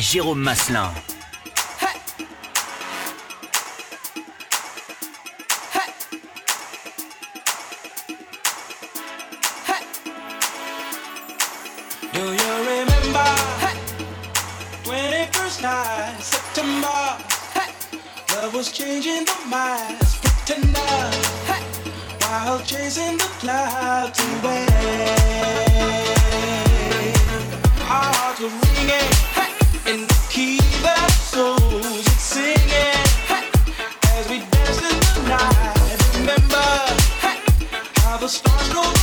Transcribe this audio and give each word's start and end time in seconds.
Jérôme 0.00 0.40
Maslin. 0.40 0.92
The 38.24 38.30
stars 38.30 38.72
go 38.72 38.93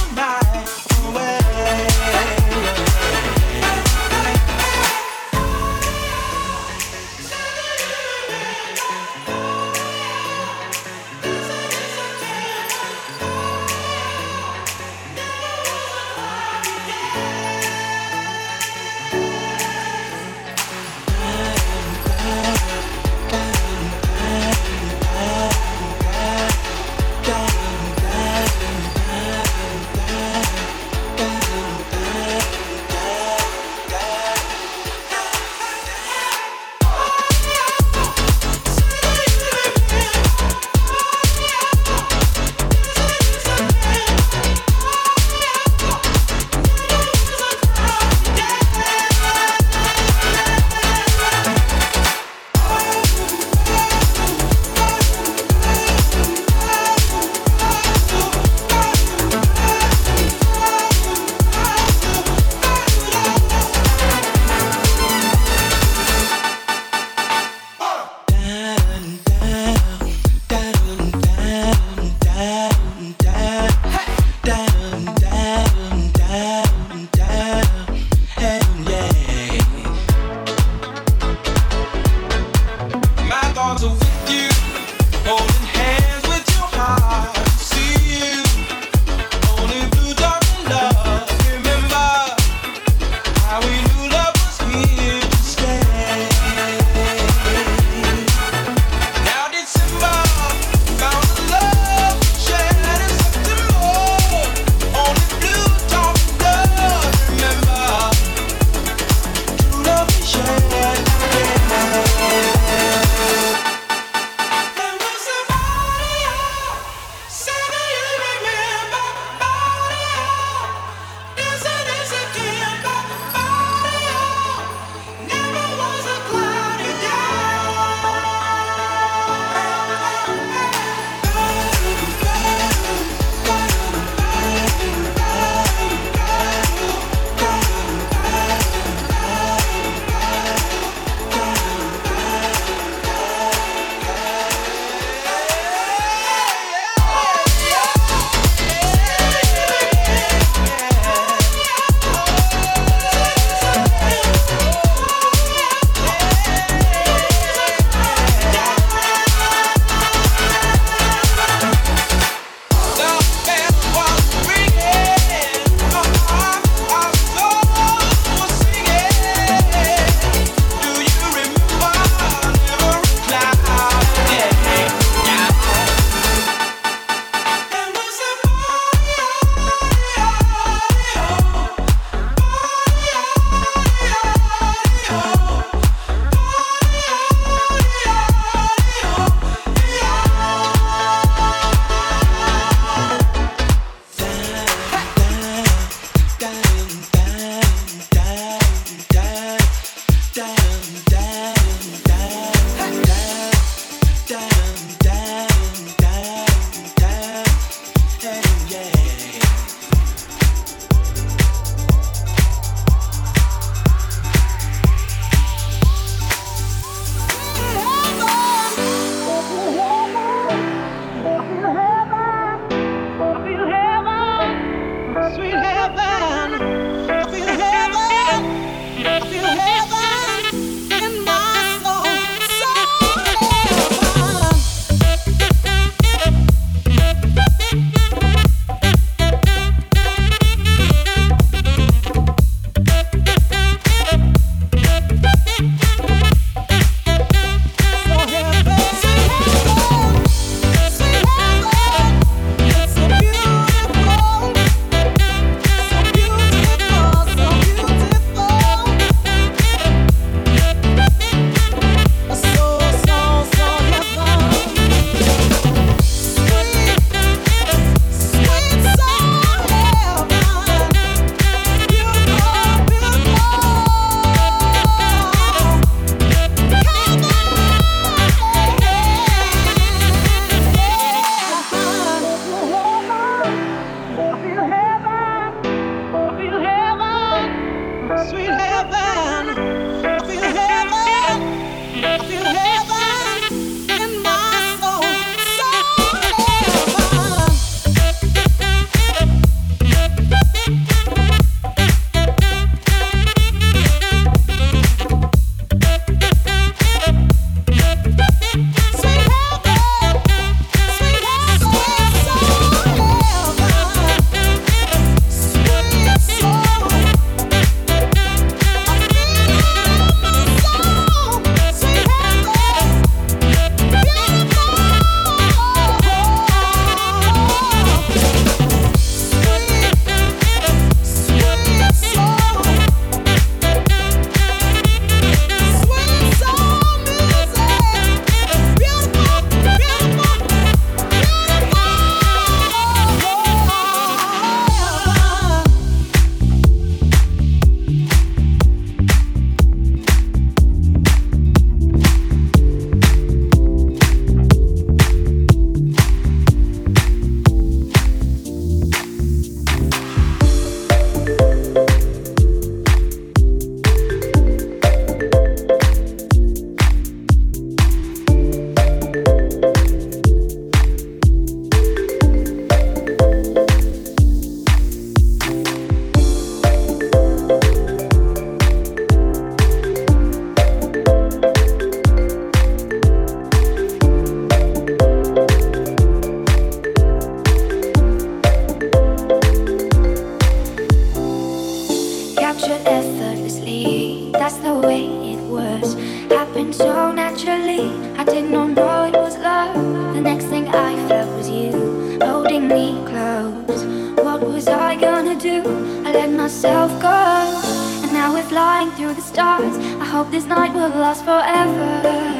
hope 410.21 410.29
this 410.29 410.45
night 410.45 410.71
will 410.71 410.89
last 410.89 411.25
forever. 411.25 412.30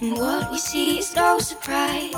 And 0.00 0.12
what 0.18 0.50
we 0.50 0.58
see 0.58 0.98
is 0.98 1.14
no 1.14 1.38
surprise. 1.38 2.12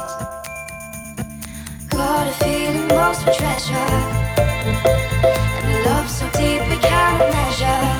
Got 1.89 2.27
a 2.27 2.33
feeling 2.43 2.89
most 2.89 3.27
of 3.27 3.37
treasure. 3.37 3.93
And 5.63 5.87
a 5.87 5.89
love 5.89 6.09
so 6.11 6.27
deep 6.39 6.63
we 6.69 6.77
can't 6.77 7.19
measure. 7.33 7.98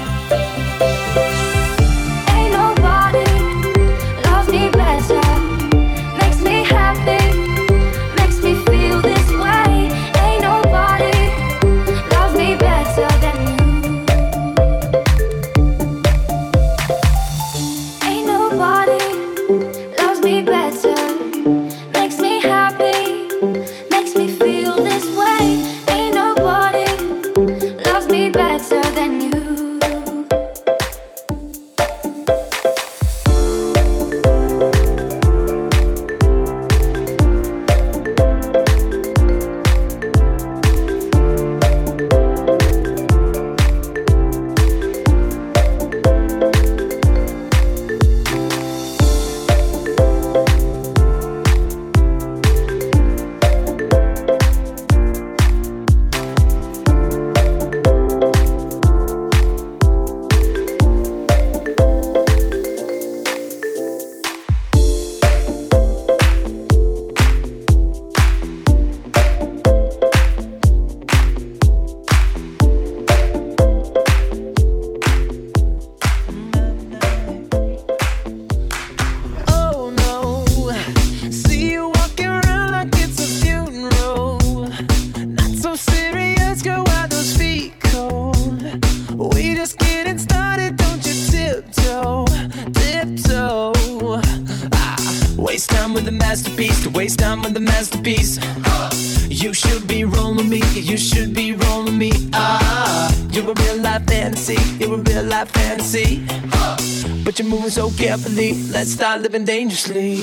living 109.29 109.45
dangerously. 109.45 110.18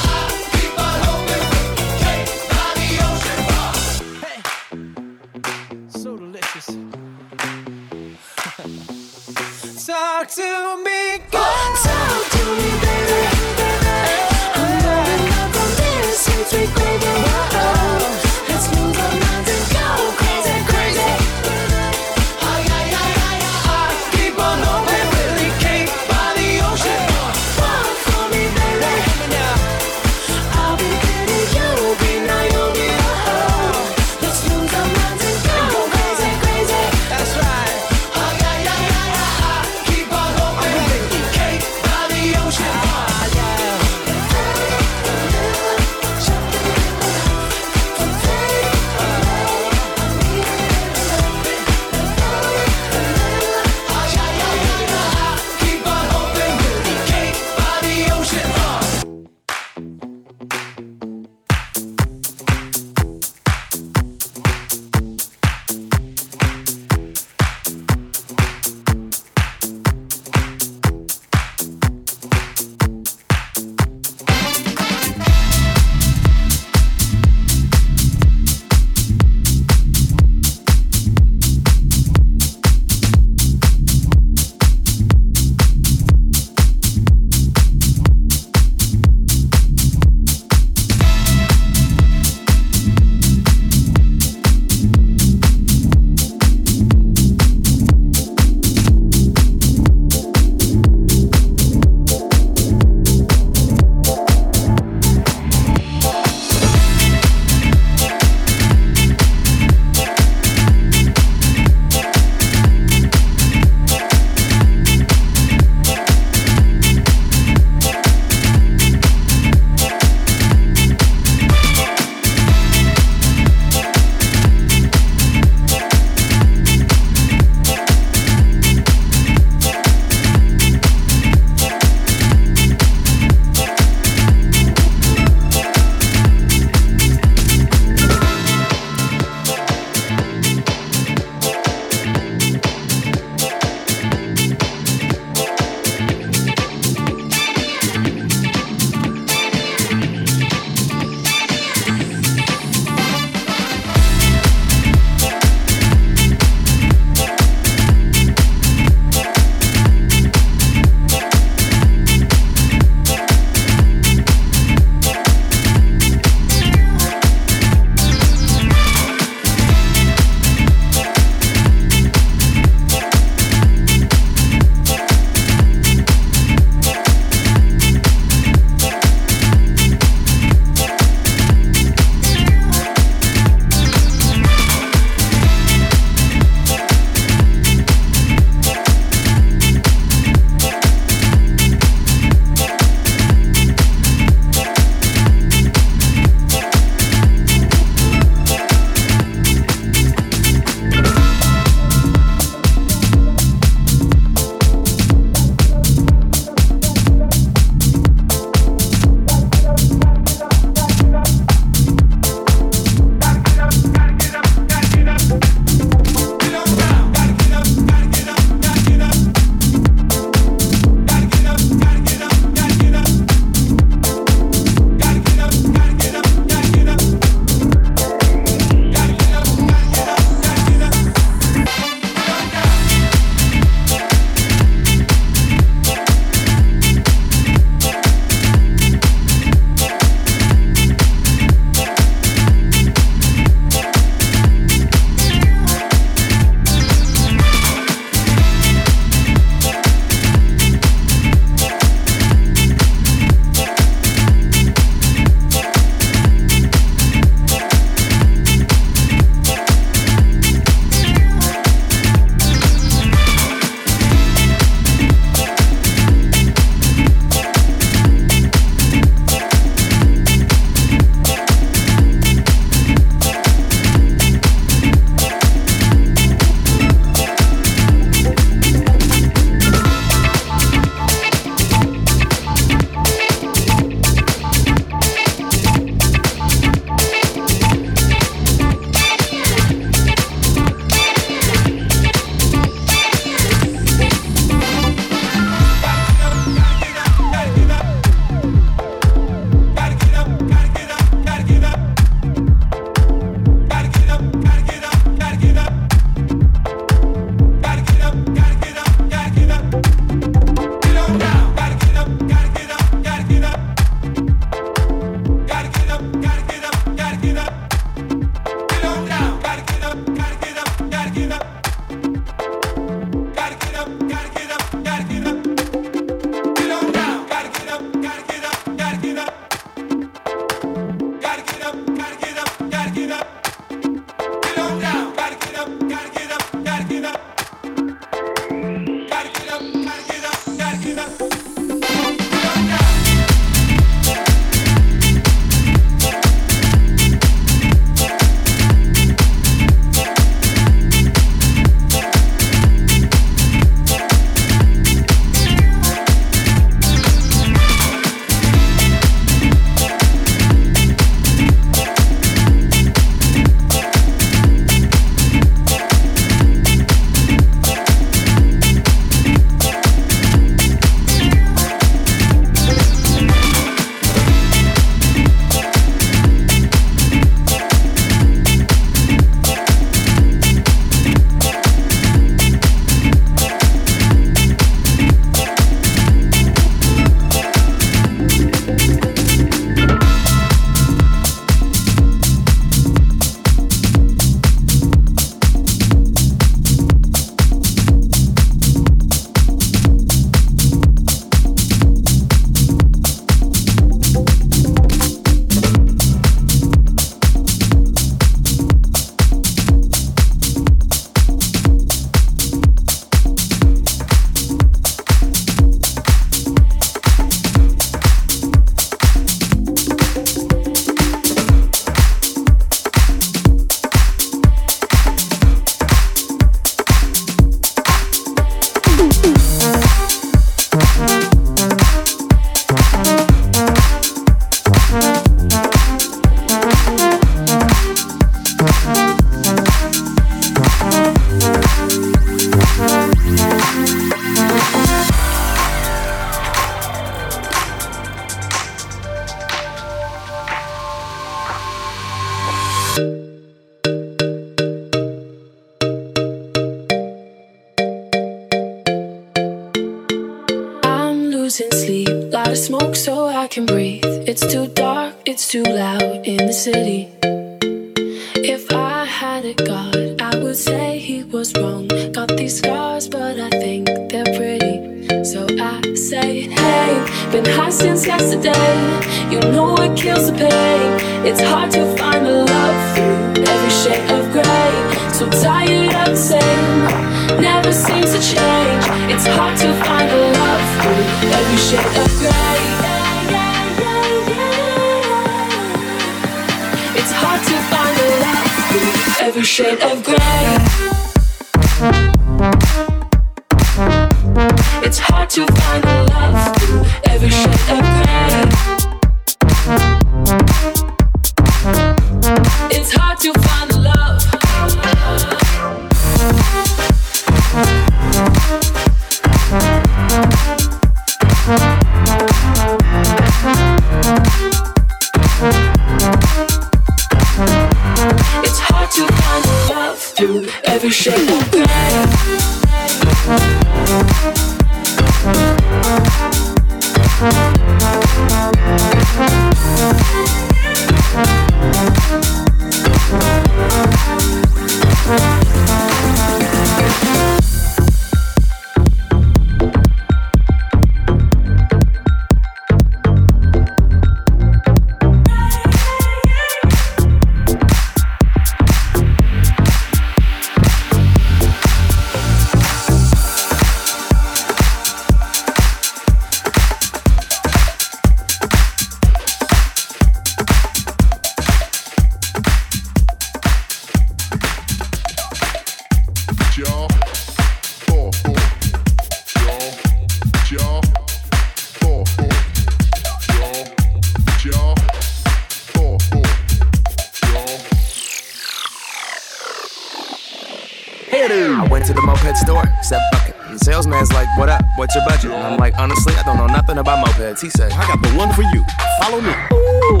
About 596.80 597.04
mopeds. 597.04 597.40
He 597.40 597.50
said, 597.50 597.72
I 597.72 597.86
got 597.86 598.00
the 598.02 598.08
one 598.16 598.32
for 598.32 598.42
you. 598.42 598.64
Follow 599.00 599.20
me. 599.20 599.32
Ooh, 599.52 600.00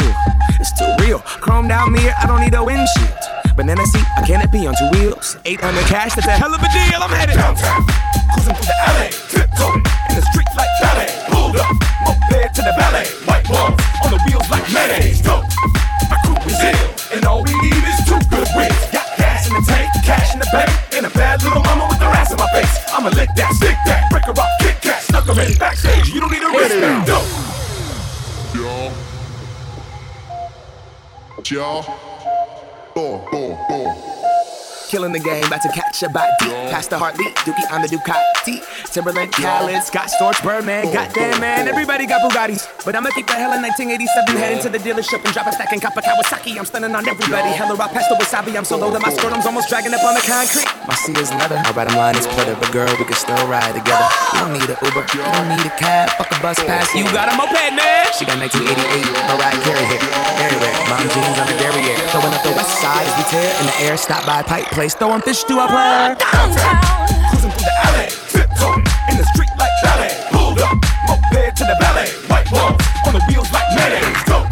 it's 0.58 0.72
too 0.72 0.88
real. 1.04 1.20
Chromed 1.20 1.70
out 1.70 1.90
mirror, 1.90 2.14
I 2.16 2.26
don't 2.26 2.40
need 2.40 2.54
a 2.54 2.64
windshield. 2.64 3.12
Banana 3.54 3.84
seat, 3.86 4.04
a 4.16 4.26
canopy 4.26 4.66
on 4.66 4.74
two 4.74 4.98
wheels. 4.98 5.36
800 5.44 5.84
cash, 5.86 6.14
that's 6.14 6.26
a 6.26 6.32
hell 6.32 6.52
of 6.52 6.60
a 6.60 6.68
deal. 6.72 7.00
I'm 7.00 7.10
headed 7.10 7.36
downtown. 7.36 7.84
Cruising 8.32 8.54
through 8.54 8.66
the 8.66 8.76
alley, 8.88 9.10
tiptoeing 9.28 9.84
in 10.08 10.16
the 10.16 10.24
street 10.32 10.48
like 10.56 10.72
ballet. 10.80 11.12
Pulled 11.28 11.56
up, 11.56 11.76
moped 12.08 12.54
to 12.54 12.62
the 12.62 12.74
ballet. 12.76 13.19
Jaw, 31.50 31.82
jaw, 31.82 31.90
four, 32.94 33.26
four, 33.32 33.66
four. 33.68 34.09
Killing 34.90 35.12
the 35.12 35.22
game, 35.22 35.46
about 35.46 35.62
to 35.62 35.70
catch 35.70 36.02
a 36.02 36.08
body. 36.10 36.34
Pass 36.66 36.88
the 36.88 36.98
heartbeat, 36.98 37.30
Dookie 37.46 37.62
on 37.70 37.78
the 37.78 37.86
Ducati. 37.86 38.58
Timberland, 38.90 39.30
Khaled, 39.30 39.86
Scott 39.86 40.10
Storch, 40.10 40.42
Birdman. 40.42 40.82
Oh, 40.82 40.92
goddamn, 40.92 41.38
oh, 41.38 41.38
man, 41.38 41.68
oh. 41.68 41.70
everybody 41.70 42.10
got 42.10 42.26
Bugattis. 42.26 42.66
But 42.82 42.98
I'ma 42.98 43.14
keep 43.14 43.30
the 43.30 43.38
hell 43.38 43.54
in 43.54 43.62
1987. 43.62 44.34
Head 44.34 44.58
into 44.58 44.66
the 44.66 44.82
dealership 44.82 45.22
and 45.22 45.30
drop 45.30 45.46
a 45.46 45.54
stack 45.54 45.70
and 45.70 45.78
cop 45.78 45.94
a 45.94 46.02
Kawasaki. 46.02 46.58
I'm 46.58 46.66
stunning 46.66 46.90
on 46.90 47.06
everybody. 47.06 47.54
Hella 47.54 47.78
rock 47.78 47.94
past 47.94 48.10
the 48.10 48.18
wasabi. 48.18 48.58
I'm 48.58 48.66
so 48.66 48.82
low 48.82 48.90
that 48.90 48.98
my 48.98 49.14
scrotum's 49.14 49.46
almost 49.46 49.70
dragging 49.70 49.94
up 49.94 50.02
on 50.02 50.18
the 50.18 50.26
concrete. 50.26 50.66
My 50.90 50.98
seat 50.98 51.22
is 51.22 51.30
leather. 51.38 51.62
My 51.62 51.70
bottom 51.70 51.94
line 51.94 52.18
is 52.18 52.26
Twitter. 52.26 52.58
But 52.58 52.74
girl, 52.74 52.90
we 52.98 53.06
can 53.06 53.14
still 53.14 53.38
ride 53.46 53.70
together. 53.78 54.10
You 54.34 54.42
don't 54.42 54.52
need 54.58 54.66
an 54.66 54.78
Uber. 54.82 55.06
You 55.14 55.22
don't 55.22 55.48
need 55.54 55.70
a 55.70 55.74
cab. 55.78 56.10
Fuck 56.18 56.34
a 56.34 56.38
bus 56.42 56.58
pass. 56.66 56.90
You 56.98 57.06
got 57.14 57.30
a 57.30 57.38
moped, 57.38 57.78
man. 57.78 58.10
She 58.18 58.26
got 58.26 58.42
1988. 58.42 59.06
Mariah 59.38 59.54
Carey 59.62 59.86
here. 59.86 60.02
Everywhere. 60.42 60.74
Mom 60.90 61.06
jeans 61.14 61.38
on 61.38 61.46
the 61.46 61.54
derriere. 61.62 61.94
Throwing 62.10 62.34
up 62.34 62.42
the 62.42 62.58
west 62.58 62.74
side 62.82 63.06
as 63.06 63.14
we 63.14 63.24
tear 63.30 63.46
in 63.62 63.70
the 63.70 63.76
air. 63.86 63.94
Stop 63.94 64.26
by 64.26 64.42
Pike 64.42 64.66
Place. 64.80 64.94
Throwing 64.94 65.20
fish 65.20 65.44
to 65.44 65.58
our 65.58 65.68
player. 65.68 66.16
Cruising 66.16 67.50
through 67.50 67.68
the 67.68 67.76
alley, 67.84 68.08
tiptoeing 68.32 68.80
in 69.10 69.16
the 69.18 69.26
street 69.34 69.52
like 69.58 69.68
ballet. 69.84 70.08
Pulled 70.32 70.58
up, 70.58 70.72
moped 71.06 71.56
to 71.58 71.64
the 71.68 71.76
ballet. 71.78 72.08
White 72.32 72.50
walls 72.50 72.80
on 73.04 73.12
the 73.12 73.20
wheels 73.28 73.52
like 73.52 73.68
mayonnaise. 73.76 74.24
Go, 74.24 74.48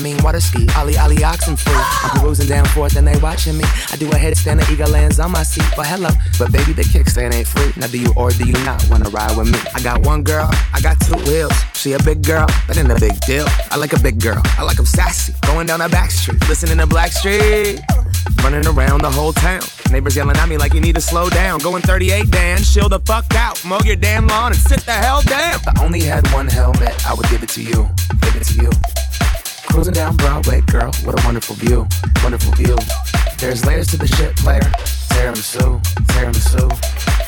mean, 0.00 0.16
water 0.22 0.40
ski, 0.40 0.66
Ollie, 0.76 0.96
Ollie, 0.98 1.22
oxen 1.22 1.56
free. 1.56 1.72
I'm 1.76 2.20
perusing 2.20 2.48
down 2.48 2.64
forth 2.66 2.96
and 2.96 3.06
they 3.06 3.18
watching 3.18 3.56
me. 3.56 3.64
I 3.90 3.96
do 3.96 4.08
a 4.08 4.14
headstand, 4.14 4.64
the 4.64 4.72
eagle 4.72 4.90
lands 4.90 5.20
on 5.20 5.30
my 5.30 5.42
seat. 5.42 5.64
Well, 5.76 5.86
hello, 5.86 6.10
but 6.38 6.52
baby, 6.52 6.72
the 6.72 6.82
kickstand 6.82 7.34
ain't 7.34 7.46
free. 7.46 7.72
Now, 7.76 7.86
do 7.86 7.98
you 7.98 8.12
or 8.16 8.30
do 8.30 8.46
you 8.46 8.54
not 8.64 8.84
wanna 8.90 9.08
ride 9.10 9.36
with 9.36 9.50
me? 9.52 9.58
I 9.74 9.80
got 9.80 10.04
one 10.04 10.22
girl, 10.22 10.48
I 10.72 10.80
got 10.80 10.98
two 11.00 11.16
wheels. 11.30 11.52
She 11.74 11.92
a 11.92 11.98
big 12.02 12.22
girl, 12.22 12.46
that 12.66 12.76
ain't 12.76 12.90
a 12.90 12.98
big 12.98 13.18
deal. 13.20 13.46
I 13.70 13.76
like 13.76 13.92
a 13.92 14.00
big 14.00 14.20
girl, 14.20 14.40
I 14.58 14.62
like 14.62 14.76
them 14.76 14.86
sassy. 14.86 15.34
Going 15.42 15.66
down 15.66 15.80
a 15.80 15.88
back 15.88 16.10
street, 16.10 16.40
listening 16.48 16.78
to 16.78 16.86
Blackstreet. 16.86 17.80
Running 18.42 18.66
around 18.66 19.02
the 19.02 19.10
whole 19.10 19.32
town. 19.32 19.60
Neighbors 19.90 20.16
yelling 20.16 20.36
at 20.36 20.48
me 20.48 20.56
like 20.56 20.72
you 20.72 20.80
need 20.80 20.94
to 20.94 21.00
slow 21.00 21.28
down. 21.28 21.58
Going 21.58 21.82
38, 21.82 22.30
Dan, 22.30 22.62
chill 22.62 22.88
the 22.88 23.00
fuck 23.00 23.26
out. 23.34 23.62
Mow 23.64 23.80
your 23.84 23.96
damn 23.96 24.26
lawn 24.26 24.52
and 24.52 24.60
sit 24.60 24.80
the 24.80 24.92
hell 24.92 25.20
down. 25.22 25.54
If 25.54 25.68
I 25.68 25.84
only 25.84 26.00
had 26.00 26.26
one 26.32 26.46
helmet, 26.46 27.06
I 27.06 27.14
would 27.14 27.28
give 27.28 27.42
it 27.42 27.50
to 27.50 27.62
you. 27.62 27.88
Give 28.20 28.36
it 28.36 28.44
to 28.44 28.62
you. 28.62 28.89
Cruising 29.80 29.94
down 29.94 30.14
Broadway, 30.16 30.60
girl, 30.68 30.92
what 31.08 31.18
a 31.18 31.24
wonderful 31.24 31.56
view. 31.56 31.88
Wonderful 32.22 32.52
view. 32.52 32.76
There's 33.38 33.64
layers 33.64 33.86
to 33.86 33.96
the 33.96 34.06
shit 34.06 34.36
player. 34.36 34.60
Tiramisu, 35.08 35.80
tiramisu. 36.04 36.68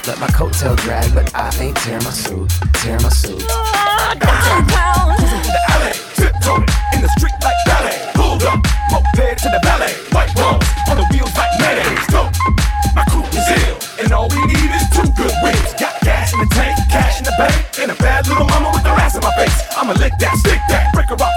Let 0.07 0.21
my 0.21 0.27
coattail 0.37 0.77
drag, 0.85 1.15
but 1.15 1.33
I 1.35 1.49
ain't 1.57 1.79
tearing 1.79 2.05
my 2.05 2.13
suit, 2.13 2.53
tearing 2.85 3.01
my 3.01 3.09
suit. 3.09 3.41
Downtown. 4.21 5.17
Cruising 5.17 5.41
through 5.41 5.57
the 5.57 5.65
alley, 5.73 5.97
tiptoeing 6.13 6.69
in 6.93 7.01
the 7.01 7.09
street 7.17 7.33
like 7.41 7.57
ballet. 7.65 7.97
Pulled 8.13 8.45
up, 8.45 8.61
moped 8.93 9.41
to 9.41 9.49
the 9.49 9.61
ballet. 9.65 9.97
White 10.13 10.37
walls 10.37 10.61
on 10.93 11.01
the 11.01 11.09
wheels 11.09 11.33
like 11.33 11.57
mayonnaise. 11.57 12.05
Go. 12.13 12.29
My 12.93 13.09
crew 13.09 13.25
is 13.33 13.49
ill, 13.65 13.81
and 14.05 14.13
all 14.13 14.29
we 14.29 14.45
need 14.45 14.69
is 14.77 14.85
two 14.93 15.09
good 15.17 15.33
wins. 15.41 15.73
Got 15.81 15.97
gas 16.05 16.37
in 16.37 16.41
the 16.45 16.51
tank, 16.53 16.77
cash 16.93 17.17
in 17.17 17.25
the 17.25 17.33
bank, 17.41 17.57
and 17.81 17.89
a 17.89 17.97
bad 17.97 18.29
little 18.29 18.45
mama 18.45 18.77
with 18.77 18.85
her 18.85 18.93
ass 19.01 19.17
in 19.17 19.25
my 19.25 19.33
face. 19.41 19.57
I'ma 19.73 19.97
lick 19.97 20.13
that, 20.21 20.37
stick 20.37 20.61
that, 20.69 20.93
break 20.93 21.09
her 21.09 21.17
up, 21.17 21.33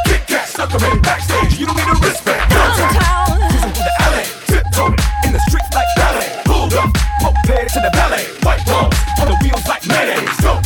backstage. 1.06 1.60
You 1.60 1.70
don't 1.70 1.78
need 1.78 1.88
a 1.88 1.98
wristband. 2.02 2.50
Downtown. 2.50 3.38
Cruising 3.54 3.74
through 3.78 3.86
the 3.86 3.96
alley, 4.02 4.26
tiptoeing 4.50 4.98
in 5.24 5.32
the 5.32 5.42
street 5.48 5.70
like 5.78 5.90
ballet. 5.96 6.30
Pulled 6.44 6.74
up, 6.74 6.90
moped 7.22 7.70
to 7.72 7.80
the 7.80 7.94
ballet. 7.94 8.26
White 8.42 8.66
walls 8.66 8.98
on 9.22 9.30
the 9.30 9.38
wheels 9.46 9.66
like 9.70 9.86
mayonnaise. 9.86 10.36
Go. 10.42 10.60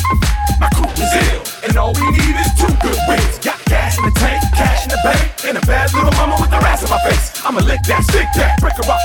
My 0.60 0.72
crew 0.72 0.90
is 0.96 1.12
ill, 1.30 1.44
and 1.68 1.76
all 1.78 1.94
we 1.94 2.08
need 2.16 2.36
is 2.40 2.52
two 2.56 2.72
good 2.80 3.00
wins. 3.08 3.38
Got 3.44 3.60
gas 3.68 4.00
in 4.00 4.08
the 4.08 4.16
tank, 4.16 4.42
cash 4.56 4.88
in 4.88 4.92
the 4.96 5.02
bank, 5.04 5.24
and 5.46 5.56
a 5.60 5.64
bad 5.68 5.94
little 5.94 6.12
mama 6.16 6.36
with 6.40 6.52
her 6.52 6.64
ass 6.64 6.84
in 6.84 6.90
my 6.90 7.00
face. 7.04 7.32
I'ma 7.46 7.62
lick 7.62 7.84
that, 7.84 8.04
stick 8.04 8.28
that, 8.36 8.60
break 8.60 8.76
her 8.80 8.88
up, 8.92 8.99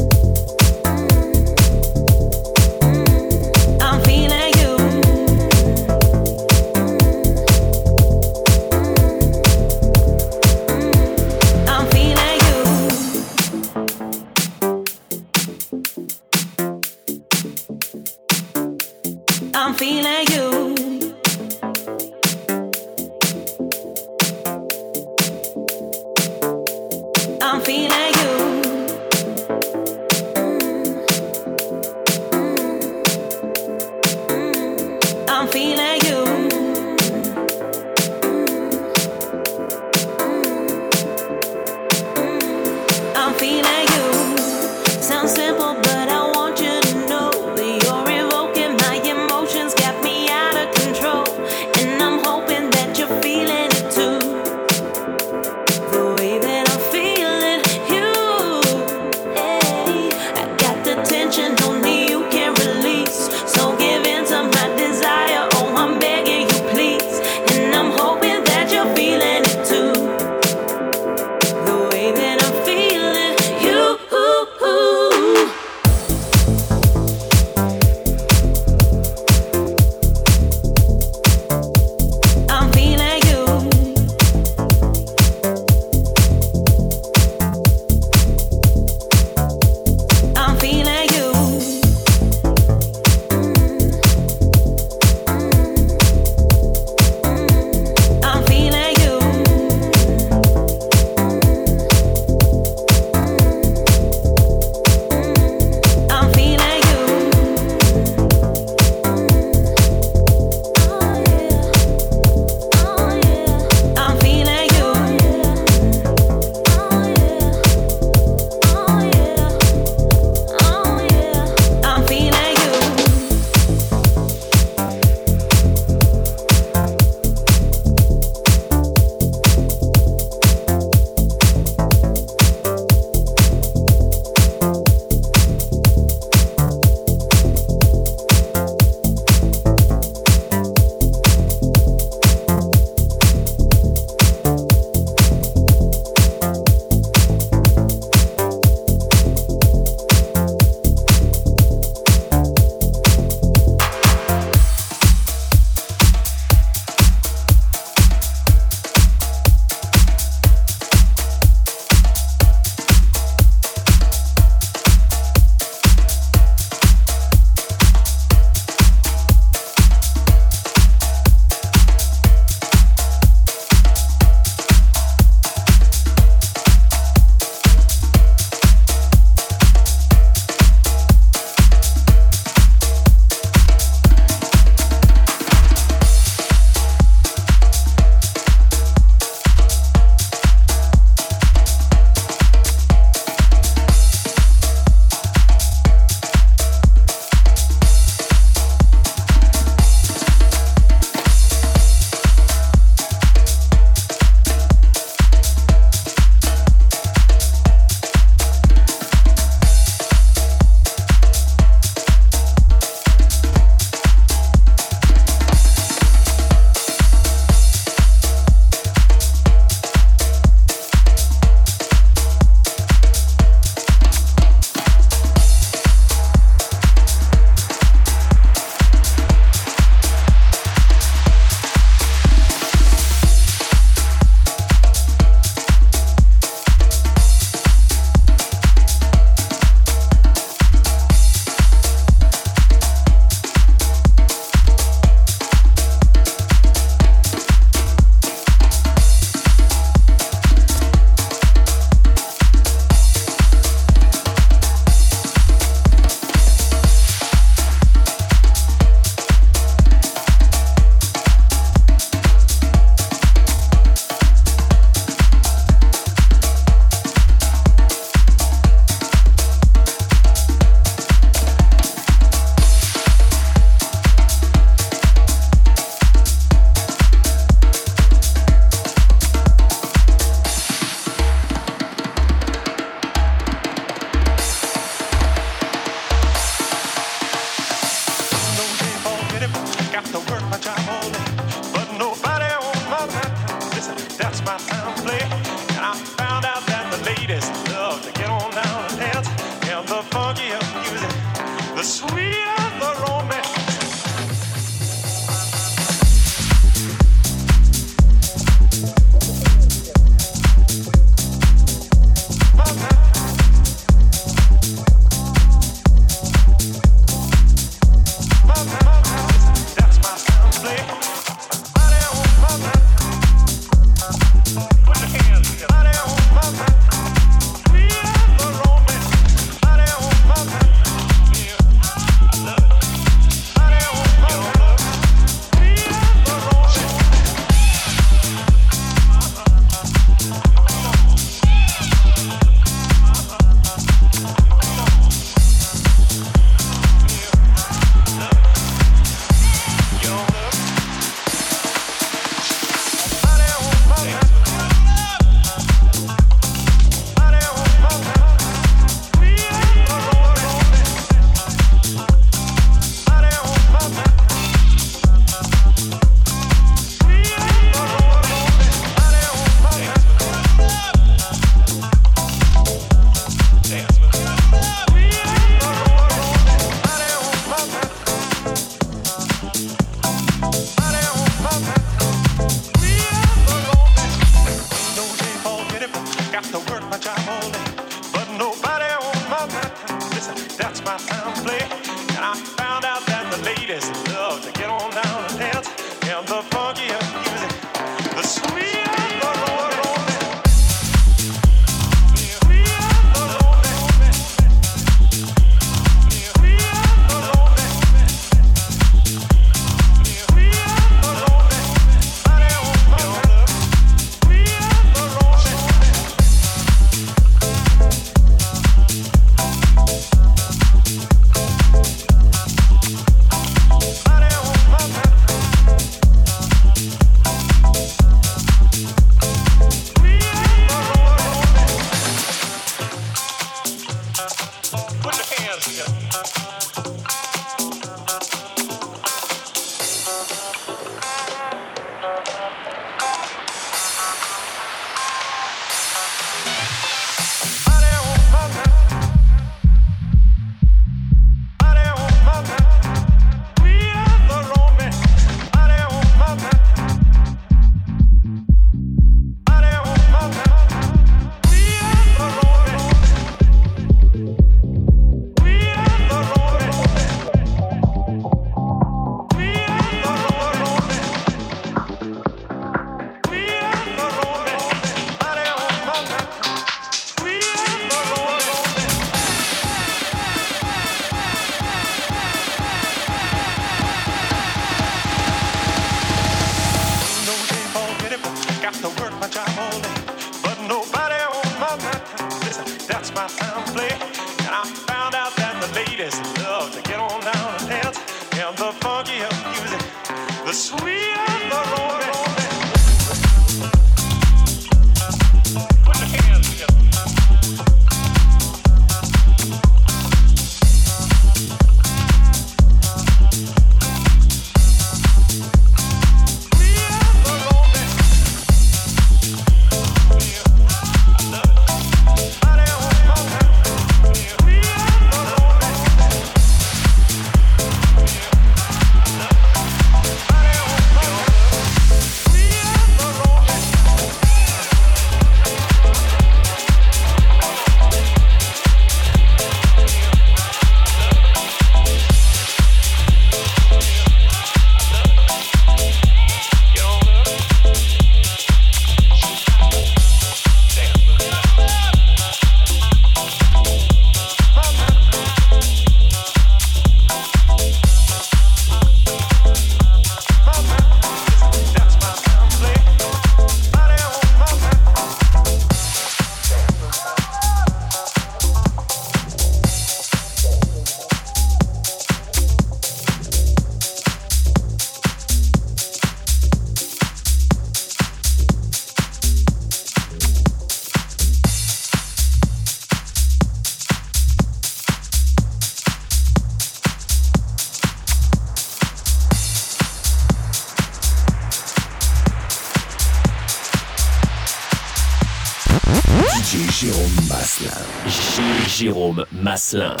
Jérôme 599.71 600.00